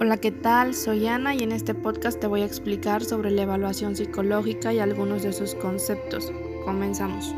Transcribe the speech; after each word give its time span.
Hola, 0.00 0.16
¿qué 0.16 0.30
tal? 0.30 0.76
Soy 0.76 1.08
Ana 1.08 1.34
y 1.34 1.42
en 1.42 1.50
este 1.50 1.74
podcast 1.74 2.20
te 2.20 2.28
voy 2.28 2.42
a 2.42 2.44
explicar 2.44 3.04
sobre 3.04 3.32
la 3.32 3.42
evaluación 3.42 3.96
psicológica 3.96 4.72
y 4.72 4.78
algunos 4.78 5.24
de 5.24 5.32
sus 5.32 5.56
conceptos. 5.56 6.32
Comenzamos. 6.64 7.34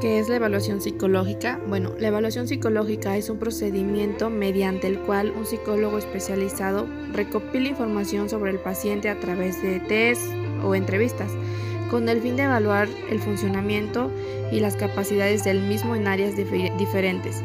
¿Qué 0.00 0.18
es 0.18 0.28
la 0.28 0.34
evaluación 0.34 0.80
psicológica? 0.80 1.60
Bueno, 1.68 1.92
la 2.00 2.08
evaluación 2.08 2.48
psicológica 2.48 3.16
es 3.16 3.30
un 3.30 3.38
procedimiento 3.38 4.30
mediante 4.30 4.88
el 4.88 4.98
cual 4.98 5.30
un 5.30 5.46
psicólogo 5.46 5.96
especializado 5.96 6.88
recopila 7.12 7.68
información 7.68 8.28
sobre 8.28 8.50
el 8.50 8.58
paciente 8.58 9.08
a 9.08 9.20
través 9.20 9.62
de 9.62 9.78
test 9.78 10.24
o 10.64 10.74
entrevistas, 10.74 11.30
con 11.88 12.08
el 12.08 12.20
fin 12.20 12.34
de 12.34 12.42
evaluar 12.42 12.88
el 13.12 13.20
funcionamiento 13.20 14.10
y 14.50 14.58
las 14.58 14.74
capacidades 14.74 15.44
del 15.44 15.62
mismo 15.62 15.94
en 15.94 16.08
áreas 16.08 16.34
diferentes 16.34 17.44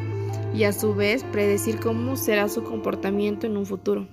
y 0.53 0.63
a 0.63 0.73
su 0.73 0.93
vez 0.93 1.23
predecir 1.23 1.79
cómo 1.79 2.15
será 2.15 2.49
su 2.49 2.63
comportamiento 2.63 3.47
en 3.47 3.57
un 3.57 3.65
futuro. 3.65 4.07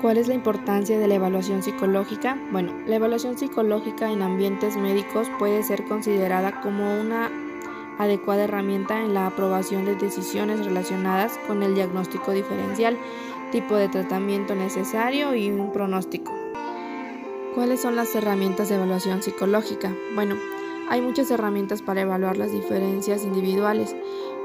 ¿Cuál 0.00 0.16
es 0.16 0.28
la 0.28 0.34
importancia 0.34 0.98
de 0.98 1.08
la 1.08 1.16
evaluación 1.16 1.62
psicológica? 1.62 2.38
Bueno, 2.52 2.72
la 2.86 2.96
evaluación 2.96 3.36
psicológica 3.36 4.12
en 4.12 4.22
ambientes 4.22 4.76
médicos 4.76 5.28
puede 5.38 5.64
ser 5.64 5.84
considerada 5.86 6.60
como 6.60 7.00
una 7.00 7.30
adecuada 7.98 8.44
herramienta 8.44 9.00
en 9.00 9.12
la 9.12 9.26
aprobación 9.26 9.84
de 9.84 9.96
decisiones 9.96 10.64
relacionadas 10.64 11.36
con 11.48 11.64
el 11.64 11.74
diagnóstico 11.74 12.30
diferencial, 12.30 12.96
tipo 13.50 13.74
de 13.74 13.88
tratamiento 13.88 14.54
necesario 14.54 15.34
y 15.34 15.50
un 15.50 15.72
pronóstico. 15.72 16.32
¿Cuáles 17.56 17.80
son 17.80 17.96
las 17.96 18.14
herramientas 18.14 18.68
de 18.68 18.76
evaluación 18.76 19.20
psicológica? 19.20 19.92
Bueno, 20.14 20.36
hay 20.88 21.00
muchas 21.00 21.30
herramientas 21.32 21.82
para 21.82 22.02
evaluar 22.02 22.36
las 22.36 22.52
diferencias 22.52 23.24
individuales. 23.24 23.96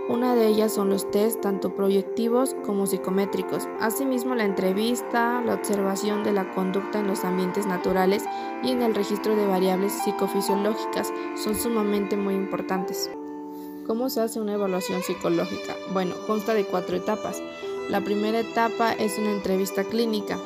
Una 0.09 0.35
de 0.35 0.47
ellas 0.47 0.73
son 0.73 0.89
los 0.89 1.09
test 1.11 1.39
tanto 1.39 1.77
proyectivos 1.77 2.57
como 2.65 2.87
psicométricos. 2.87 3.69
Asimismo, 3.79 4.35
la 4.35 4.43
entrevista, 4.43 5.41
la 5.41 5.53
observación 5.53 6.25
de 6.25 6.33
la 6.33 6.53
conducta 6.53 6.99
en 6.99 7.07
los 7.07 7.23
ambientes 7.23 7.65
naturales 7.65 8.25
y 8.63 8.71
en 8.71 8.81
el 8.81 8.95
registro 8.95 9.33
de 9.37 9.47
variables 9.47 9.93
psicofisiológicas 10.03 11.13
son 11.41 11.55
sumamente 11.55 12.17
muy 12.17 12.33
importantes. 12.33 13.09
¿Cómo 13.87 14.09
se 14.09 14.19
hace 14.19 14.41
una 14.41 14.55
evaluación 14.55 15.01
psicológica? 15.03 15.73
Bueno, 15.93 16.15
consta 16.27 16.53
de 16.53 16.65
cuatro 16.65 16.97
etapas. 16.97 17.41
La 17.89 18.01
primera 18.01 18.41
etapa 18.41 18.91
es 18.91 19.17
una 19.17 19.31
entrevista 19.31 19.85
clínica. 19.85 20.37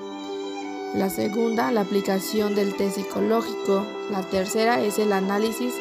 La 0.94 1.10
segunda, 1.10 1.72
la 1.72 1.82
aplicación 1.82 2.54
del 2.54 2.76
test 2.76 2.98
psicológico. 2.98 3.84
La 4.12 4.22
tercera 4.22 4.82
es 4.82 5.00
el 5.00 5.14
análisis 5.14 5.74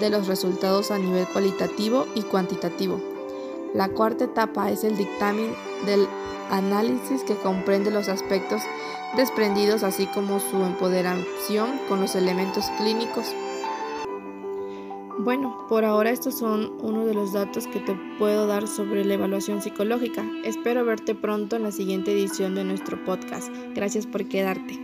de 0.00 0.10
los 0.10 0.26
resultados 0.26 0.90
a 0.90 0.98
nivel 0.98 1.26
cualitativo 1.28 2.06
y 2.16 2.22
cuantitativo. 2.22 3.09
La 3.74 3.88
cuarta 3.88 4.24
etapa 4.24 4.70
es 4.70 4.82
el 4.82 4.96
dictamen 4.96 5.54
del 5.86 6.08
análisis 6.50 7.22
que 7.22 7.36
comprende 7.36 7.90
los 7.90 8.08
aspectos 8.08 8.62
desprendidos 9.16 9.82
así 9.84 10.06
como 10.06 10.40
su 10.40 10.62
empoderación 10.64 11.78
con 11.88 12.00
los 12.00 12.16
elementos 12.16 12.64
clínicos. 12.78 13.34
Bueno, 15.20 15.66
por 15.68 15.84
ahora 15.84 16.10
estos 16.10 16.38
son 16.38 16.72
uno 16.80 17.04
de 17.04 17.14
los 17.14 17.32
datos 17.32 17.66
que 17.66 17.78
te 17.78 17.94
puedo 18.18 18.46
dar 18.46 18.66
sobre 18.66 19.04
la 19.04 19.14
evaluación 19.14 19.60
psicológica. 19.60 20.24
Espero 20.44 20.84
verte 20.84 21.14
pronto 21.14 21.56
en 21.56 21.64
la 21.64 21.72
siguiente 21.72 22.12
edición 22.12 22.54
de 22.54 22.64
nuestro 22.64 23.04
podcast. 23.04 23.52
Gracias 23.74 24.06
por 24.06 24.26
quedarte. 24.26 24.80